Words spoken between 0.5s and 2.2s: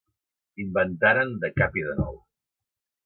Inventaren de cap i de nou.